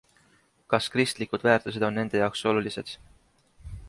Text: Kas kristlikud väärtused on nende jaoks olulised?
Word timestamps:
Kas 0.73 0.87
kristlikud 0.95 1.45
väärtused 1.49 1.85
on 1.89 1.99
nende 2.01 2.21
jaoks 2.23 2.45
olulised? 2.53 2.95